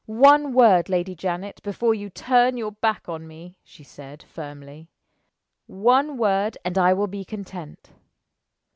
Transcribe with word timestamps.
"One 0.07 0.53
word, 0.53 0.89
Lady 0.89 1.13
Janet, 1.13 1.61
before 1.61 1.93
you 1.93 2.09
turn 2.09 2.57
your 2.57 2.71
back 2.71 3.07
on 3.07 3.27
me," 3.27 3.59
she 3.63 3.83
said, 3.83 4.23
firmly. 4.23 4.89
"One 5.67 6.17
word, 6.17 6.57
and 6.65 6.75
I 6.75 6.91
will 6.91 7.05
be 7.05 7.23
content. 7.23 7.91